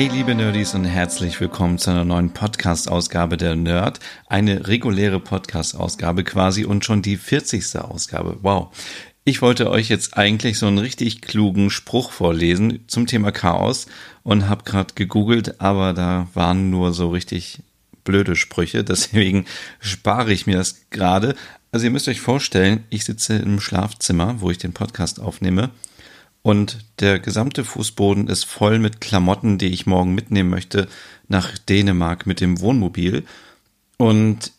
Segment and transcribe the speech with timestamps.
[0.00, 4.00] Hey liebe Nerdies und herzlich willkommen zu einer neuen Podcast-Ausgabe der Nerd.
[4.28, 7.76] Eine reguläre Podcast-Ausgabe quasi und schon die 40.
[7.76, 8.38] Ausgabe.
[8.40, 8.74] Wow.
[9.24, 13.88] Ich wollte euch jetzt eigentlich so einen richtig klugen Spruch vorlesen zum Thema Chaos
[14.22, 17.58] und habe gerade gegoogelt, aber da waren nur so richtig
[18.02, 18.82] blöde Sprüche.
[18.84, 19.44] Deswegen
[19.80, 21.34] spare ich mir das gerade.
[21.72, 25.68] Also ihr müsst euch vorstellen, ich sitze im Schlafzimmer, wo ich den Podcast aufnehme
[26.42, 30.88] und der gesamte Fußboden ist voll mit Klamotten, die ich morgen mitnehmen möchte
[31.28, 33.24] nach Dänemark mit dem Wohnmobil.
[33.98, 34.52] Und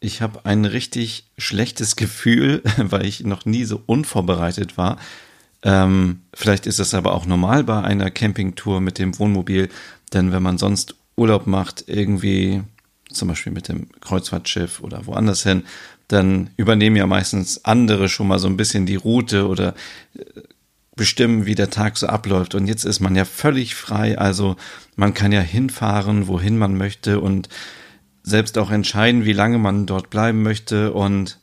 [0.00, 4.98] ich habe ein richtig schlechtes Gefühl, weil ich noch nie so unvorbereitet war.
[5.62, 9.68] Ähm, vielleicht ist das aber auch normal bei einer Campingtour mit dem Wohnmobil,
[10.12, 12.62] denn wenn man sonst Urlaub macht, irgendwie
[13.10, 15.64] zum Beispiel mit dem Kreuzfahrtschiff oder woanders hin,
[16.06, 19.74] dann übernehmen ja meistens andere schon mal so ein bisschen die Route oder
[20.16, 20.22] äh,
[20.98, 22.54] bestimmen, wie der Tag so abläuft.
[22.54, 24.18] Und jetzt ist man ja völlig frei.
[24.18, 24.56] Also
[24.96, 27.48] man kann ja hinfahren, wohin man möchte und
[28.22, 30.92] selbst auch entscheiden, wie lange man dort bleiben möchte.
[30.92, 31.38] Und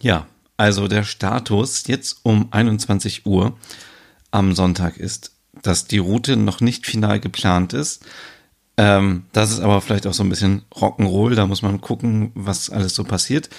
[0.00, 3.58] ja, also der Status jetzt um 21 Uhr
[4.30, 8.06] am Sonntag ist, dass die Route noch nicht final geplant ist.
[8.78, 11.34] Ähm, das ist aber vielleicht auch so ein bisschen Rock'n'Roll.
[11.34, 13.50] Da muss man gucken, was alles so passiert.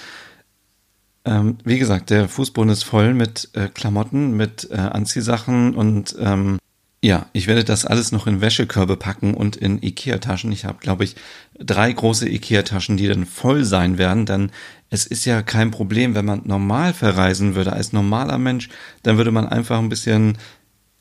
[1.24, 6.58] Ähm, wie gesagt, der Fußboden ist voll mit äh, Klamotten, mit äh, Anziehsachen und ähm,
[7.02, 10.52] ja, ich werde das alles noch in Wäschekörbe packen und in Ikea-Taschen.
[10.52, 11.16] Ich habe, glaube ich,
[11.58, 14.26] drei große Ikea-Taschen, die dann voll sein werden.
[14.26, 14.50] Denn
[14.90, 18.68] es ist ja kein Problem, wenn man normal verreisen würde als normaler Mensch,
[19.02, 20.36] dann würde man einfach ein bisschen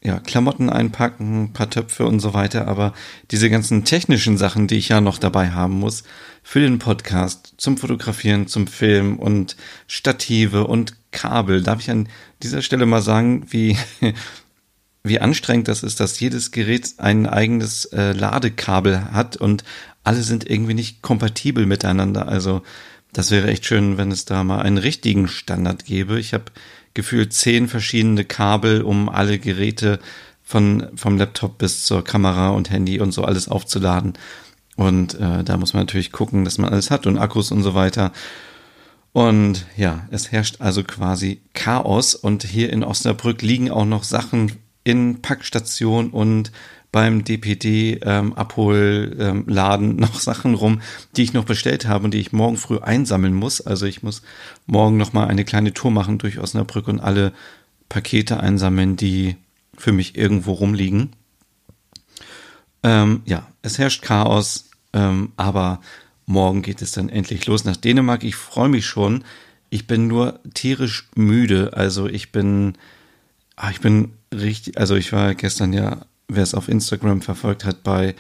[0.02, 2.94] ja, Klamotten einpacken, ein paar Töpfe und so weiter, aber
[3.32, 6.04] diese ganzen technischen Sachen, die ich ja noch dabei haben muss,
[6.42, 12.08] für den Podcast, zum Fotografieren, zum Film und Stative und Kabel, darf ich an
[12.42, 13.78] dieser Stelle mal sagen, wie,
[15.04, 19.66] wie anstrengend das ist, dass jedes Gerät ein eigenes äh, Ladekabel hat und
[20.04, 22.30] alle sind irgendwie nicht kompatibel miteinander.
[22.30, 22.64] Also
[23.12, 26.20] das wäre echt schön, wenn es da mal einen richtigen Standard gäbe.
[26.20, 26.46] Ich habe
[27.00, 30.00] gefühlt zehn verschiedene Kabel, um alle Geräte
[30.44, 34.14] von, vom Laptop bis zur Kamera und Handy und so alles aufzuladen.
[34.76, 37.74] Und äh, da muss man natürlich gucken, dass man alles hat und Akkus und so
[37.74, 38.12] weiter.
[39.14, 42.16] Und ja, es herrscht also quasi Chaos.
[42.16, 44.52] Und hier in Osnabrück liegen auch noch Sachen
[44.84, 46.52] in Packstation und
[46.92, 50.82] beim DPD-Abholladen ähm, noch Sachen rum,
[51.16, 53.62] die ich noch bestellt habe und die ich morgen früh einsammeln muss.
[53.62, 54.22] Also ich muss
[54.66, 57.32] morgen noch mal eine kleine Tour machen durch Osnabrück und alle
[57.90, 59.36] Pakete einsammeln, die
[59.78, 61.12] für mich irgendwo rumliegen.
[62.84, 65.82] Ähm, ja, es herrscht Chaos, ähm, aber
[66.26, 68.24] morgen geht es dann endlich los nach Dänemark.
[68.24, 69.24] Ich freue mich schon.
[69.70, 71.74] Ich bin nur tierisch müde.
[71.74, 72.74] Also ich bin,
[73.56, 77.84] ah, ich bin richtig, also ich war gestern ja wer es auf Instagram verfolgt hat,
[77.84, 78.16] bei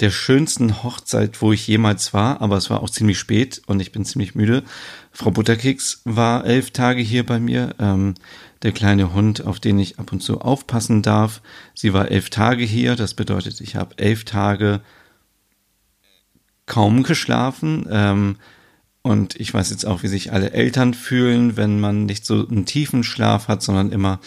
[0.00, 3.92] der schönsten Hochzeit, wo ich jemals war, aber es war auch ziemlich spät und ich
[3.92, 4.64] bin ziemlich müde.
[5.12, 8.14] Frau Butterkeks war elf Tage hier bei mir, ähm,
[8.62, 11.40] der kleine Hund, auf den ich ab und zu aufpassen darf.
[11.74, 14.80] Sie war elf Tage hier, das bedeutet, ich habe elf Tage
[16.66, 17.86] kaum geschlafen.
[17.90, 18.36] Ähm,
[19.02, 22.66] und ich weiß jetzt auch, wie sich alle Eltern fühlen, wenn man nicht so einen
[22.66, 24.20] tiefen Schlaf hat, sondern immer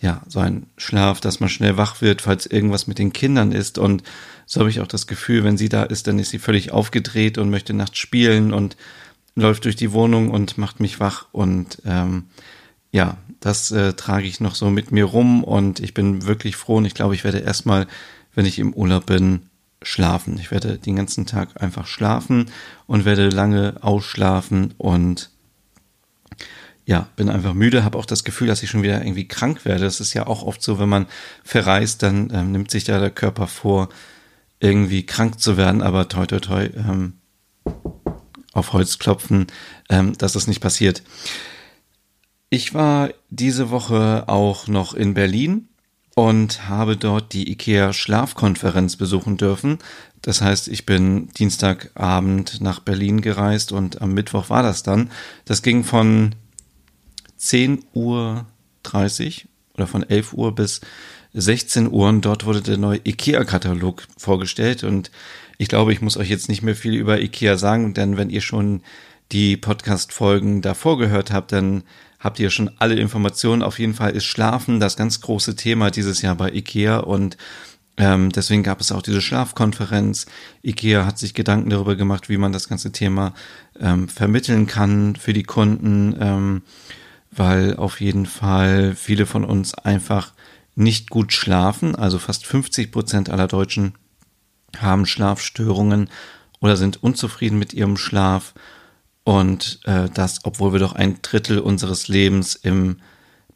[0.00, 3.76] ja, so ein Schlaf, dass man schnell wach wird, falls irgendwas mit den Kindern ist.
[3.76, 4.02] Und
[4.46, 7.36] so habe ich auch das Gefühl, wenn sie da ist, dann ist sie völlig aufgedreht
[7.36, 8.76] und möchte nachts spielen und
[9.34, 11.26] läuft durch die Wohnung und macht mich wach.
[11.32, 12.24] Und ähm,
[12.92, 16.76] ja, das äh, trage ich noch so mit mir rum und ich bin wirklich froh
[16.76, 17.86] und ich glaube, ich werde erstmal,
[18.34, 19.42] wenn ich im Urlaub bin,
[19.82, 20.38] schlafen.
[20.38, 22.50] Ich werde den ganzen Tag einfach schlafen
[22.86, 25.30] und werde lange ausschlafen und
[26.90, 29.84] ja, bin einfach müde, habe auch das Gefühl, dass ich schon wieder irgendwie krank werde.
[29.84, 31.06] Das ist ja auch oft so, wenn man
[31.44, 33.90] verreist, dann ähm, nimmt sich da der Körper vor,
[34.58, 37.12] irgendwie krank zu werden, aber toi toi toi, ähm,
[38.52, 39.46] auf Holz klopfen,
[39.88, 41.04] ähm, dass das nicht passiert.
[42.48, 45.68] Ich war diese Woche auch noch in Berlin
[46.16, 49.78] und habe dort die IKEA Schlafkonferenz besuchen dürfen.
[50.22, 55.12] Das heißt, ich bin Dienstagabend nach Berlin gereist und am Mittwoch war das dann.
[55.44, 56.34] Das ging von
[57.40, 58.46] 10.30 Uhr
[59.74, 60.80] oder von 11 Uhr bis
[61.32, 62.08] 16 Uhr.
[62.08, 64.84] Und dort wurde der neue IKEA-Katalog vorgestellt.
[64.84, 65.10] Und
[65.58, 68.40] ich glaube, ich muss euch jetzt nicht mehr viel über IKEA sagen, denn wenn ihr
[68.40, 68.82] schon
[69.32, 71.84] die Podcast-Folgen davor gehört habt, dann
[72.18, 73.62] habt ihr schon alle Informationen.
[73.62, 76.98] Auf jeden Fall ist Schlafen das ganz große Thema dieses Jahr bei IKEA.
[76.98, 77.36] Und
[77.96, 80.26] ähm, deswegen gab es auch diese Schlafkonferenz.
[80.64, 83.34] IKEA hat sich Gedanken darüber gemacht, wie man das ganze Thema
[83.78, 86.62] ähm, vermitteln kann für die Kunden, ähm,
[87.30, 90.32] weil auf jeden Fall viele von uns einfach
[90.74, 91.94] nicht gut schlafen.
[91.94, 93.94] Also fast 50 Prozent aller Deutschen
[94.78, 96.08] haben Schlafstörungen
[96.60, 98.54] oder sind unzufrieden mit ihrem Schlaf.
[99.24, 102.96] Und äh, das, obwohl wir doch ein Drittel unseres Lebens im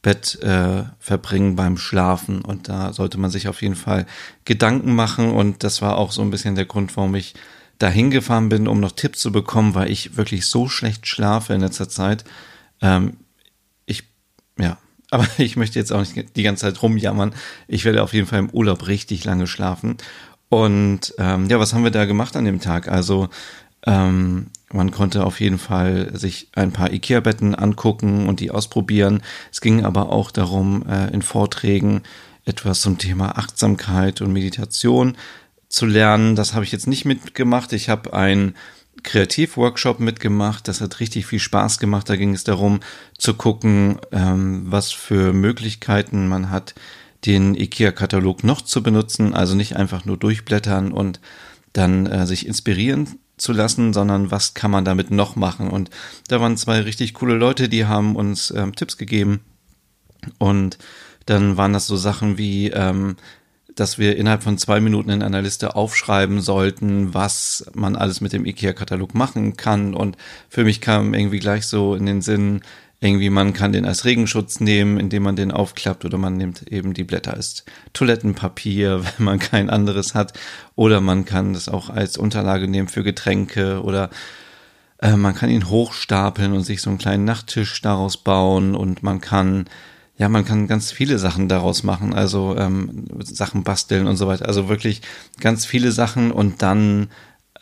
[0.02, 2.42] Bett äh, verbringen beim Schlafen.
[2.42, 4.06] Und da sollte man sich auf jeden Fall
[4.44, 5.32] Gedanken machen.
[5.32, 7.34] Und das war auch so ein bisschen der Grund, warum ich
[7.78, 11.60] da hingefahren bin, um noch Tipps zu bekommen, weil ich wirklich so schlecht schlafe in
[11.60, 12.24] letzter Zeit.
[12.80, 13.16] Ähm,
[14.58, 14.78] ja,
[15.10, 17.34] aber ich möchte jetzt auch nicht die ganze Zeit rumjammern.
[17.68, 19.96] Ich werde auf jeden Fall im Urlaub richtig lange schlafen.
[20.48, 22.88] Und ähm, ja, was haben wir da gemacht an dem Tag?
[22.88, 23.28] Also
[23.86, 29.22] ähm, man konnte auf jeden Fall sich ein paar IKEA-Betten angucken und die ausprobieren.
[29.52, 32.02] Es ging aber auch darum, äh, in Vorträgen
[32.44, 35.16] etwas zum Thema Achtsamkeit und Meditation
[35.68, 36.36] zu lernen.
[36.36, 37.72] Das habe ich jetzt nicht mitgemacht.
[37.72, 38.54] Ich habe ein
[39.04, 40.66] Kreativworkshop mitgemacht.
[40.66, 42.08] Das hat richtig viel Spaß gemacht.
[42.08, 42.80] Da ging es darum
[43.16, 46.74] zu gucken, ähm, was für Möglichkeiten man hat,
[47.24, 49.34] den IKEA-Katalog noch zu benutzen.
[49.34, 51.20] Also nicht einfach nur durchblättern und
[51.72, 55.70] dann äh, sich inspirieren zu lassen, sondern was kann man damit noch machen?
[55.70, 55.90] Und
[56.28, 59.40] da waren zwei richtig coole Leute, die haben uns ähm, Tipps gegeben.
[60.38, 60.78] Und
[61.26, 63.16] dann waren das so Sachen wie, ähm,
[63.74, 68.32] dass wir innerhalb von zwei Minuten in einer Liste aufschreiben sollten, was man alles mit
[68.32, 69.94] dem IKEA-Katalog machen kann.
[69.94, 70.16] Und
[70.48, 72.60] für mich kam irgendwie gleich so in den Sinn,
[73.00, 76.94] irgendwie man kann den als Regenschutz nehmen, indem man den aufklappt oder man nimmt eben
[76.94, 80.32] die Blätter als Toilettenpapier, wenn man kein anderes hat
[80.74, 84.10] oder man kann das auch als Unterlage nehmen für Getränke oder
[84.98, 89.20] äh, man kann ihn hochstapeln und sich so einen kleinen Nachttisch daraus bauen und man
[89.20, 89.66] kann
[90.16, 94.46] ja, man kann ganz viele Sachen daraus machen, also ähm, Sachen basteln und so weiter.
[94.46, 95.02] Also wirklich
[95.40, 97.08] ganz viele Sachen und dann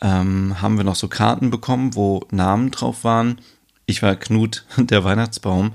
[0.01, 3.37] ähm, haben wir noch so Karten bekommen, wo Namen drauf waren
[3.85, 5.73] ich war Knut, der Weihnachtsbaum.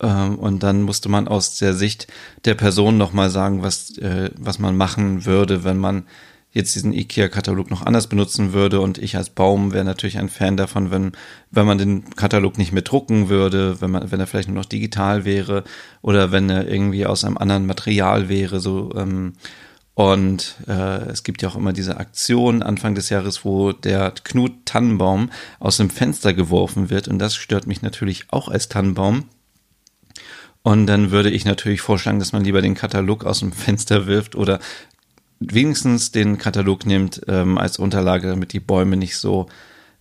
[0.00, 2.06] Ähm, und dann musste man aus der Sicht
[2.44, 6.04] der Person nochmal sagen, was, äh, was man machen würde, wenn man
[6.52, 8.80] jetzt diesen IKEA-Katalog noch anders benutzen würde.
[8.80, 11.12] Und ich als Baum wäre natürlich ein Fan davon, wenn,
[11.50, 14.66] wenn man den Katalog nicht mehr drucken würde, wenn man, wenn er vielleicht nur noch
[14.66, 15.64] digital wäre
[16.02, 19.34] oder wenn er irgendwie aus einem anderen Material wäre, so, ähm,
[19.94, 24.64] und äh, es gibt ja auch immer diese Aktion Anfang des Jahres, wo der Knut
[24.64, 27.08] Tannenbaum aus dem Fenster geworfen wird.
[27.08, 29.24] Und das stört mich natürlich auch als Tannenbaum.
[30.62, 34.34] Und dann würde ich natürlich vorschlagen, dass man lieber den Katalog aus dem Fenster wirft
[34.34, 34.60] oder
[35.50, 39.46] wenigstens den Katalog nimmt ähm, als Unterlage, damit die Bäume nicht so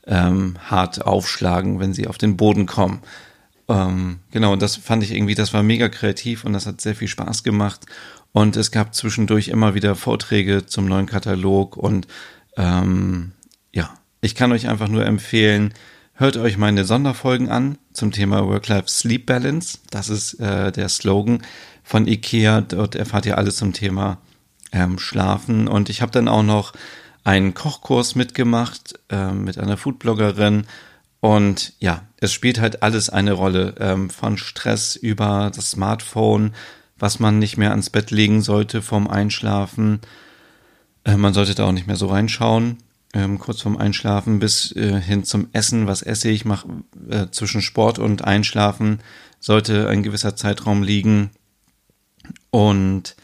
[0.07, 3.01] ähm, hart aufschlagen, wenn sie auf den Boden kommen.
[3.67, 7.07] Ähm, genau, das fand ich irgendwie, das war mega kreativ und das hat sehr viel
[7.07, 7.85] Spaß gemacht.
[8.33, 11.77] Und es gab zwischendurch immer wieder Vorträge zum neuen Katalog.
[11.77, 12.07] Und
[12.57, 13.31] ähm,
[13.73, 15.73] ja, ich kann euch einfach nur empfehlen,
[16.13, 19.79] hört euch meine Sonderfolgen an zum Thema Work-Life-Sleep Balance.
[19.89, 21.41] Das ist äh, der Slogan
[21.83, 22.61] von IKEA.
[22.61, 24.17] Dort erfahrt ihr alles zum Thema
[24.71, 25.67] ähm, Schlafen.
[25.67, 26.73] Und ich habe dann auch noch
[27.23, 30.65] einen Kochkurs mitgemacht äh, mit einer Foodbloggerin.
[31.19, 36.53] Und ja, es spielt halt alles eine Rolle, ähm, von Stress über das Smartphone
[37.01, 39.99] was man nicht mehr ans Bett legen sollte vorm Einschlafen.
[41.03, 42.77] Äh, man sollte da auch nicht mehr so reinschauen,
[43.13, 45.87] ähm, kurz vorm Einschlafen bis äh, hin zum Essen.
[45.87, 46.45] Was esse ich?
[46.45, 46.65] Mach,
[47.09, 48.99] äh, zwischen Sport und Einschlafen
[49.39, 51.31] sollte ein gewisser Zeitraum liegen.
[52.51, 53.15] Und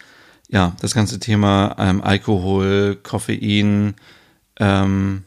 [0.49, 3.95] ja, das ganze Thema ähm, Alkohol, Koffein,
[4.59, 5.23] ähm,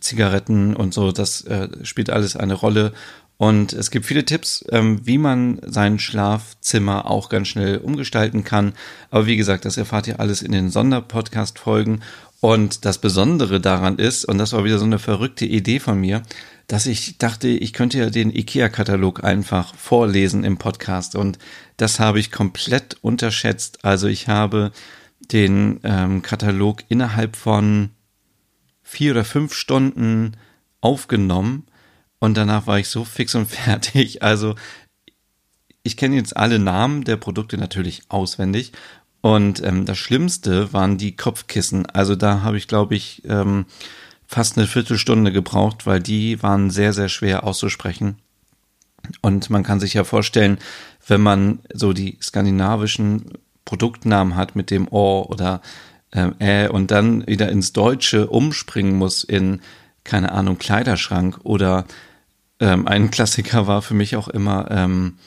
[0.00, 2.92] Zigaretten und so, das äh, spielt alles eine Rolle.
[3.36, 8.72] Und es gibt viele Tipps, ähm, wie man sein Schlafzimmer auch ganz schnell umgestalten kann.
[9.10, 12.00] Aber wie gesagt, das erfahrt ihr alles in den Sonderpodcast-Folgen.
[12.40, 16.22] Und das Besondere daran ist, und das war wieder so eine verrückte Idee von mir,
[16.68, 21.16] dass ich dachte, ich könnte ja den IKEA-Katalog einfach vorlesen im Podcast.
[21.16, 21.38] Und
[21.76, 23.84] das habe ich komplett unterschätzt.
[23.84, 24.70] Also ich habe
[25.32, 27.90] den ähm, Katalog innerhalb von
[28.82, 30.36] vier oder fünf Stunden
[30.80, 31.66] aufgenommen
[32.18, 34.22] und danach war ich so fix und fertig.
[34.22, 34.54] Also
[35.82, 38.72] ich kenne jetzt alle Namen der Produkte natürlich auswendig.
[39.20, 41.86] Und ähm, das Schlimmste waren die Kopfkissen.
[41.86, 43.66] Also da habe ich, glaube ich, ähm,
[44.28, 48.18] fast eine Viertelstunde gebraucht, weil die waren sehr, sehr schwer auszusprechen.
[49.22, 50.58] Und man kann sich ja vorstellen,
[51.06, 53.32] wenn man so die skandinavischen
[53.64, 55.62] Produktnamen hat mit dem O oder
[56.10, 59.60] äh, und dann wieder ins Deutsche umspringen muss in,
[60.04, 61.86] keine Ahnung, Kleiderschrank oder
[62.60, 65.18] ähm, ein Klassiker war für mich auch immer ähm,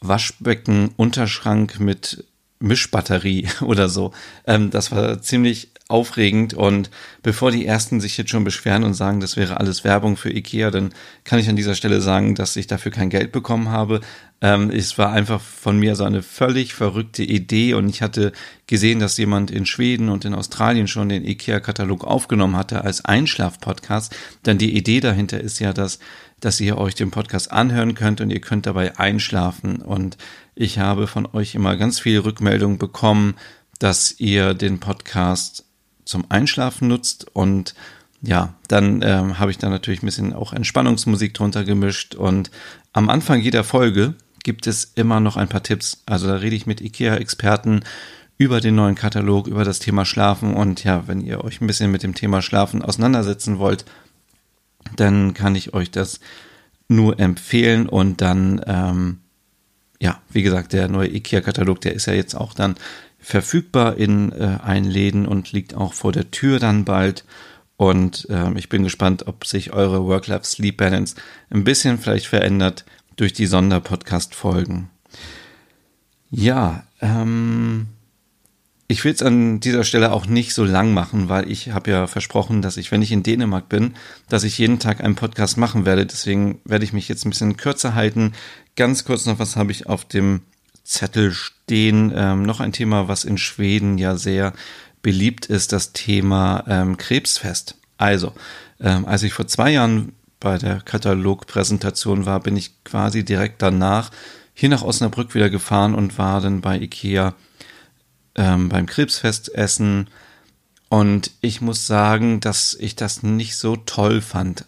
[0.00, 2.24] Waschbecken, Unterschrank mit
[2.58, 4.12] Mischbatterie oder so.
[4.46, 6.90] Ähm, das war ziemlich aufregend und
[7.22, 10.70] bevor die ersten sich jetzt schon beschweren und sagen, das wäre alles Werbung für Ikea,
[10.70, 10.92] dann
[11.24, 14.00] kann ich an dieser Stelle sagen, dass ich dafür kein Geld bekommen habe.
[14.40, 18.32] Ähm, es war einfach von mir so eine völlig verrückte Idee und ich hatte
[18.66, 24.16] gesehen, dass jemand in Schweden und in Australien schon den Ikea-Katalog aufgenommen hatte als Einschlaf-Podcast.
[24.46, 25.98] Denn die Idee dahinter ist ja, dass
[26.42, 29.76] dass ihr euch den Podcast anhören könnt und ihr könnt dabei einschlafen.
[29.76, 30.18] Und
[30.56, 33.36] ich habe von euch immer ganz viel Rückmeldung bekommen,
[33.78, 35.64] dass ihr den Podcast
[36.04, 37.74] zum Einschlafen nutzt und
[38.22, 42.50] ja, dann ähm, habe ich da natürlich ein bisschen auch Entspannungsmusik drunter gemischt und
[42.92, 46.02] am Anfang jeder Folge gibt es immer noch ein paar Tipps.
[46.06, 47.84] Also da rede ich mit IKEA-Experten
[48.38, 51.90] über den neuen Katalog, über das Thema Schlafen und ja, wenn ihr euch ein bisschen
[51.90, 53.84] mit dem Thema Schlafen auseinandersetzen wollt,
[54.96, 56.20] dann kann ich euch das
[56.88, 59.18] nur empfehlen und dann ähm,
[60.02, 62.74] ja, wie gesagt, der neue IKEA-Katalog, der ist ja jetzt auch dann
[63.22, 67.24] verfügbar in äh, allen und liegt auch vor der Tür dann bald.
[67.76, 71.16] Und ähm, ich bin gespannt, ob sich eure Work-Life-Sleep-Balance
[71.50, 72.84] ein bisschen vielleicht verändert
[73.16, 74.90] durch die Sonderpodcast-Folgen.
[76.30, 77.88] Ja, ähm,
[78.88, 82.06] ich will es an dieser Stelle auch nicht so lang machen, weil ich habe ja
[82.06, 83.94] versprochen, dass ich, wenn ich in Dänemark bin,
[84.28, 86.06] dass ich jeden Tag einen Podcast machen werde.
[86.06, 88.32] Deswegen werde ich mich jetzt ein bisschen kürzer halten.
[88.76, 90.42] Ganz kurz noch, was habe ich auf dem
[90.84, 92.12] Zettel stehen?
[92.14, 94.52] Ähm, noch ein Thema, was in Schweden ja sehr
[95.02, 97.76] beliebt ist, das Thema ähm, Krebsfest.
[97.98, 98.32] Also,
[98.80, 104.10] ähm, als ich vor zwei Jahren bei der Katalogpräsentation war, bin ich quasi direkt danach
[104.54, 107.34] hier nach Osnabrück wieder gefahren und war dann bei Ikea
[108.34, 110.08] ähm, beim Krebsfestessen.
[110.88, 114.66] Und ich muss sagen, dass ich das nicht so toll fand.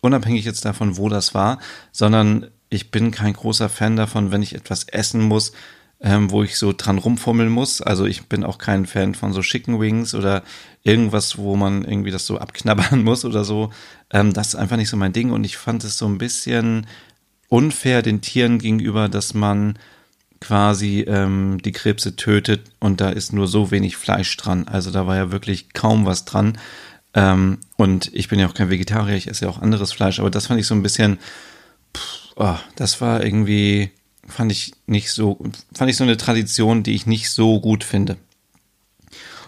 [0.00, 1.58] Unabhängig jetzt davon, wo das war,
[1.92, 5.52] sondern ich bin kein großer Fan davon, wenn ich etwas essen muss,
[6.00, 7.82] ähm, wo ich so dran rumfummeln muss.
[7.82, 10.42] Also ich bin auch kein Fan von so Chicken Wings oder
[10.82, 13.70] irgendwas, wo man irgendwie das so abknabbern muss oder so.
[14.10, 16.86] Ähm, das ist einfach nicht so mein Ding und ich fand es so ein bisschen
[17.48, 19.78] unfair den Tieren gegenüber, dass man
[20.40, 24.66] quasi ähm, die Krebse tötet und da ist nur so wenig Fleisch dran.
[24.66, 26.58] Also da war ja wirklich kaum was dran.
[27.12, 30.30] Ähm, und ich bin ja auch kein Vegetarier, ich esse ja auch anderes Fleisch, aber
[30.30, 31.18] das fand ich so ein bisschen,
[31.94, 33.90] pff, oh, das war irgendwie,
[34.26, 35.38] fand ich nicht so,
[35.72, 38.16] fand ich so eine Tradition, die ich nicht so gut finde.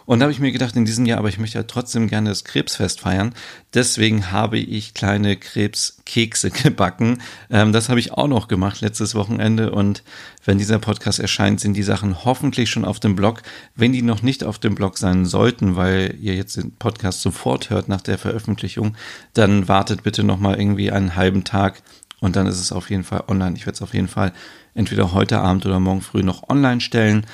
[0.06, 2.28] Und da habe ich mir gedacht, in diesem Jahr, aber ich möchte ja trotzdem gerne
[2.28, 3.34] das Krebsfest feiern.
[3.72, 7.22] Deswegen habe ich kleine Krebskekse gebacken.
[7.50, 9.70] Ähm, das habe ich auch noch gemacht letztes Wochenende.
[9.72, 10.02] Und
[10.44, 13.42] wenn dieser Podcast erscheint, sind die Sachen hoffentlich schon auf dem Blog.
[13.74, 17.70] Wenn die noch nicht auf dem Blog sein sollten, weil ihr jetzt den Podcast sofort
[17.70, 18.96] hört nach der Veröffentlichung,
[19.32, 21.82] dann wartet bitte noch mal irgendwie einen halben Tag
[22.24, 23.54] und dann ist es auf jeden Fall online.
[23.54, 24.32] Ich werde es auf jeden Fall
[24.74, 27.26] entweder heute Abend oder morgen früh noch online stellen.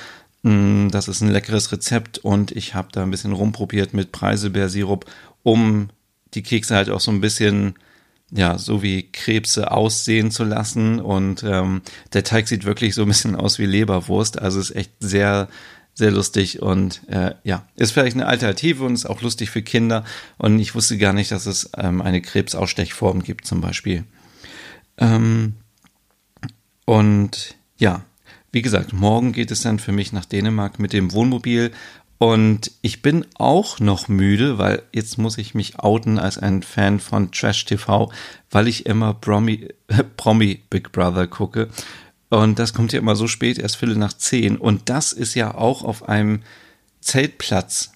[0.43, 5.05] Mm, das ist ein leckeres Rezept und ich habe da ein bisschen rumprobiert mit Preiselbeersirup,
[5.43, 5.91] um
[6.33, 7.75] die Kekse halt auch so ein bisschen,
[8.31, 10.99] ja, so wie Krebse aussehen zu lassen.
[10.99, 14.41] Und ähm, der Teig sieht wirklich so ein bisschen aus wie Leberwurst.
[14.41, 15.47] Also ist echt sehr,
[15.93, 20.03] sehr lustig und äh, ja, ist vielleicht eine Alternative und ist auch lustig für Kinder.
[20.37, 24.03] Und ich wusste gar nicht, dass es ähm, eine Krebsausstechform gibt zum Beispiel.
[24.97, 25.55] Ähm,
[26.85, 28.03] und ja,
[28.51, 31.71] wie gesagt, morgen geht es dann für mich nach Dänemark mit dem Wohnmobil
[32.21, 36.99] und ich bin auch noch müde, weil jetzt muss ich mich outen als ein Fan
[36.99, 38.11] von Trash TV,
[38.51, 41.69] weil ich immer Promi, äh, Promi Big Brother gucke.
[42.29, 44.57] Und das kommt ja immer so spät, erst Viertel nach zehn.
[44.57, 46.43] Und das ist ja auch auf einem
[46.99, 47.91] Zeltplatz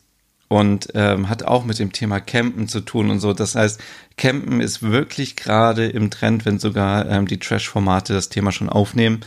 [0.48, 3.34] und ähm, hat auch mit dem Thema Campen zu tun und so.
[3.34, 3.82] Das heißt,
[4.18, 9.22] Campen ist wirklich gerade im Trend, wenn sogar ähm, die Trash-Formate das Thema schon aufnehmen.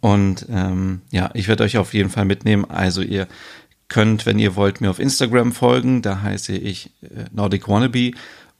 [0.00, 2.64] Und ähm, ja, ich werde euch auf jeden Fall mitnehmen.
[2.64, 3.26] Also ihr
[3.88, 6.02] könnt, wenn ihr wollt, mir auf Instagram folgen.
[6.02, 8.12] Da heiße ich äh, Nordic Wannabe.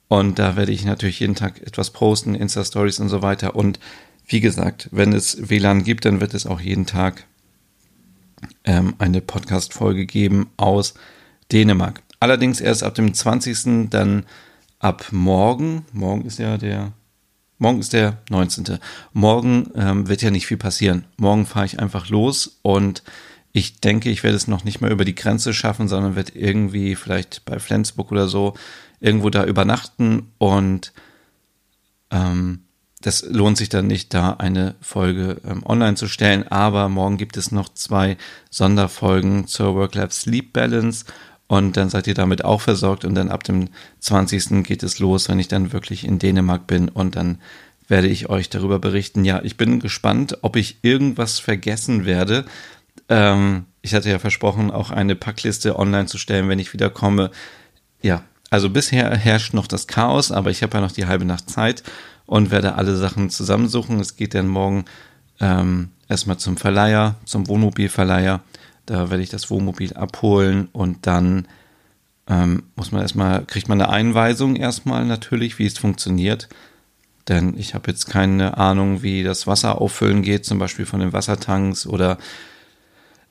[0.09, 3.57] Und da werde ich natürlich jeden Tag etwas posten, Insta-Stories und so weiter.
[3.57, 3.81] Und
[4.27, 7.25] wie gesagt, wenn es WLAN gibt, dann wird es auch jeden Tag
[8.65, 10.95] ähm, eine Podcast-Folge geben aus
[11.53, 12.03] Dänemark.
[12.21, 13.91] Allerdings erst ab dem 20.
[13.91, 14.25] dann
[14.79, 15.85] ab morgen.
[15.93, 16.93] Morgen ist ja der
[17.59, 18.79] Morgen ist der 19.
[19.15, 21.07] Morgen ähm, wird ja nicht viel passieren.
[21.17, 23.03] Morgen fahre ich einfach los und
[23.53, 26.95] ich denke, ich werde es noch nicht mal über die Grenze schaffen, sondern werde irgendwie
[26.95, 28.53] vielleicht bei Flensburg oder so
[29.01, 30.93] irgendwo da übernachten und
[32.11, 32.66] ähm,
[33.07, 36.49] das lohnt sich dann nicht, da eine Folge ähm, online zu stellen.
[36.49, 38.17] Aber morgen gibt es noch zwei
[38.51, 41.05] Sonderfolgen zur Work-Life Sleep Balance.
[41.47, 43.05] Und dann seid ihr damit auch versorgt.
[43.05, 43.69] Und dann ab dem
[44.01, 44.65] 20.
[44.65, 46.89] geht es los, wenn ich dann wirklich in Dänemark bin.
[46.89, 47.39] Und dann
[47.87, 49.25] werde ich euch darüber berichten.
[49.25, 52.45] Ja, ich bin gespannt, ob ich irgendwas vergessen werde.
[53.09, 57.31] Ähm, ich hatte ja versprochen, auch eine Packliste online zu stellen, wenn ich wieder komme.
[58.03, 61.51] Ja, also bisher herrscht noch das Chaos, aber ich habe ja noch die halbe Nacht
[61.51, 61.83] Zeit
[62.27, 64.01] und werde alle Sachen zusammensuchen.
[64.01, 64.85] Es geht dann morgen
[65.41, 68.41] ähm, erstmal zum Verleiher, zum Wohnmobilverleiher.
[68.87, 71.49] Da werde ich das Wohnmobil abholen und dann
[72.29, 76.49] ähm, muss man erstmal, kriegt man eine Einweisung erstmal natürlich, wie es funktioniert.
[77.29, 81.13] Denn ich habe jetzt keine Ahnung, wie das Wasser auffüllen geht, zum Beispiel von den
[81.13, 82.19] Wassertanks oder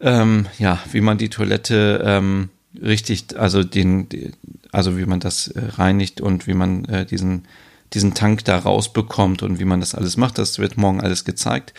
[0.01, 2.49] ähm, ja, wie man die Toilette ähm,
[2.81, 4.07] richtig, also den,
[4.71, 7.43] also wie man das äh, reinigt und wie man äh, diesen
[7.93, 10.37] diesen Tank da rausbekommt und wie man das alles macht.
[10.37, 11.73] Das wird morgen alles gezeigt.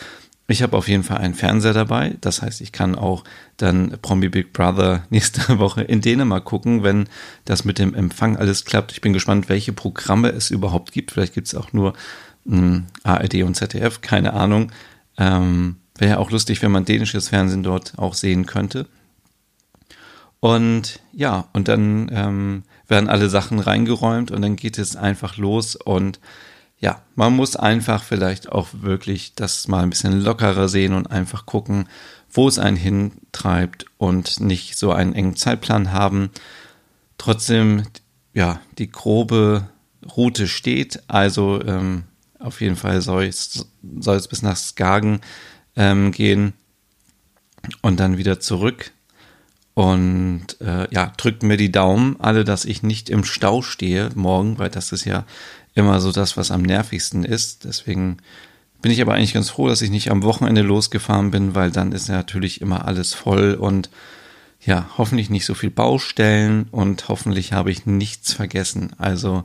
[0.49, 2.15] Ich habe auf jeden Fall einen Fernseher dabei.
[2.21, 3.25] Das heißt, ich kann auch
[3.57, 7.07] dann Promi Big Brother nächste Woche in Dänemark gucken, wenn
[7.45, 8.93] das mit dem Empfang alles klappt.
[8.93, 11.11] Ich bin gespannt, welche Programme es überhaupt gibt.
[11.11, 11.93] Vielleicht gibt es auch nur
[12.45, 14.71] mh, hm, ARD und ZDF, keine Ahnung.
[15.17, 18.87] Ähm, Wäre ja auch lustig, wenn man dänisches Fernsehen dort auch sehen könnte.
[20.39, 25.75] Und ja, und dann ähm, werden alle Sachen reingeräumt und dann geht es einfach los.
[25.75, 26.19] Und
[26.79, 31.45] ja, man muss einfach vielleicht auch wirklich das mal ein bisschen lockerer sehen und einfach
[31.45, 31.87] gucken,
[32.29, 36.29] wo es einen hintreibt und nicht so einen engen Zeitplan haben.
[37.17, 37.83] Trotzdem,
[38.33, 39.69] ja, die grobe
[40.15, 42.03] Route steht, also ähm,
[42.39, 43.67] auf jeden Fall soll es,
[43.99, 45.21] soll es bis nach Skagen
[45.75, 46.53] ähm, gehen
[47.81, 48.91] und dann wieder zurück
[49.77, 54.57] und äh, ja, drückt mir die Daumen alle, dass ich nicht im Stau stehe morgen,
[54.57, 55.23] weil das ist ja
[55.75, 57.63] immer so das, was am nervigsten ist.
[57.63, 58.17] Deswegen
[58.81, 61.91] bin ich aber eigentlich ganz froh, dass ich nicht am Wochenende losgefahren bin, weil dann
[61.91, 63.91] ist ja natürlich immer alles voll und
[64.61, 68.93] ja, hoffentlich nicht so viel Baustellen und hoffentlich habe ich nichts vergessen.
[68.97, 69.43] Also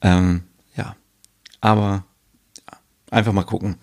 [0.00, 0.44] ähm,
[0.76, 0.94] ja,
[1.60, 2.04] aber
[2.70, 2.78] ja,
[3.10, 3.78] einfach mal gucken.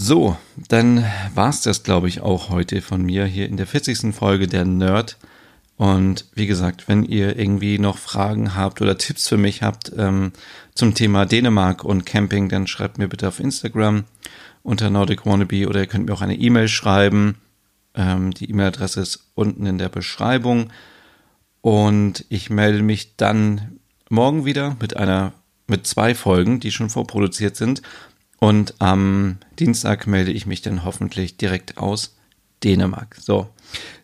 [0.00, 0.36] So,
[0.68, 4.14] dann war's das, glaube ich, auch heute von mir hier in der 40.
[4.14, 5.16] Folge der Nerd.
[5.76, 10.30] Und wie gesagt, wenn ihr irgendwie noch Fragen habt oder Tipps für mich habt ähm,
[10.72, 14.04] zum Thema Dänemark und Camping, dann schreibt mir bitte auf Instagram
[14.62, 17.34] unter Nordic Wannabe oder ihr könnt mir auch eine E-Mail schreiben.
[17.96, 20.70] Ähm, die E-Mail-Adresse ist unten in der Beschreibung.
[21.60, 23.80] Und ich melde mich dann
[24.10, 25.32] morgen wieder mit einer,
[25.66, 27.82] mit zwei Folgen, die schon vorproduziert sind.
[28.40, 32.16] Und am Dienstag melde ich mich dann hoffentlich direkt aus
[32.62, 33.16] Dänemark.
[33.20, 33.48] So,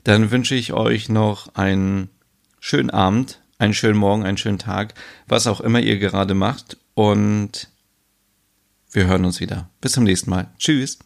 [0.02, 2.10] dann wünsche ich euch noch einen
[2.60, 4.94] schönen Abend, einen schönen Morgen, einen schönen Tag,
[5.28, 6.76] was auch immer ihr gerade macht.
[6.94, 7.68] Und
[8.90, 9.68] wir hören uns wieder.
[9.80, 10.48] Bis zum nächsten Mal.
[10.58, 10.98] Tschüss.